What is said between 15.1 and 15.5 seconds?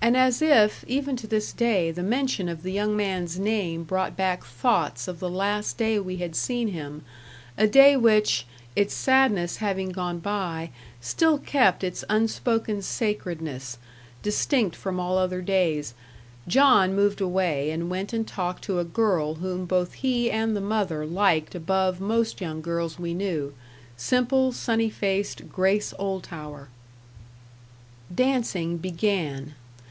other